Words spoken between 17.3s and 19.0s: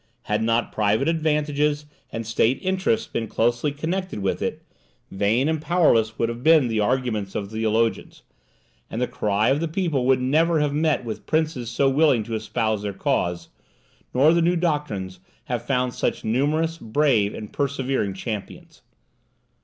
and persevering champions.